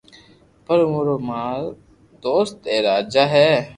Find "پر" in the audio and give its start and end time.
0.65-0.79